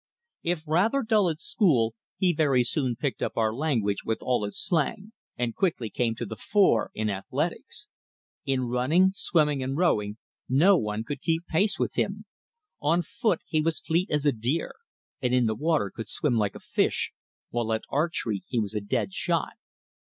If 0.41 0.63
rather 0.67 1.03
dull 1.03 1.29
at 1.29 1.39
school, 1.39 1.93
he 2.17 2.33
very 2.33 2.63
soon 2.63 2.95
picked 2.95 3.21
up 3.21 3.37
our 3.37 3.53
language 3.53 4.03
with 4.03 4.17
all 4.23 4.43
its 4.45 4.57
slang, 4.57 5.11
and 5.37 5.53
quickly 5.55 5.91
came 5.91 6.15
to 6.15 6.25
the 6.25 6.35
fore 6.35 6.89
in 6.95 7.07
athletics. 7.07 7.87
In 8.43 8.61
running, 8.63 9.11
swimming 9.13 9.61
and 9.61 9.77
rowing 9.77 10.17
no 10.49 10.75
one 10.75 11.03
could 11.03 11.21
keep 11.21 11.45
pace 11.45 11.77
with 11.77 11.97
him. 11.99 12.25
On 12.81 13.03
foot 13.03 13.43
he 13.47 13.61
was 13.61 13.79
fleet 13.79 14.09
as 14.09 14.25
a 14.25 14.31
deer, 14.31 14.73
and 15.21 15.35
in 15.35 15.45
the 15.45 15.53
water 15.53 15.91
could 15.95 16.09
swim 16.09 16.33
like 16.35 16.55
a 16.55 16.59
fish, 16.59 17.13
while 17.51 17.71
at 17.71 17.83
archery 17.91 18.41
he 18.47 18.57
was 18.59 18.73
a 18.73 18.81
dead 18.81 19.13
shot. 19.13 19.53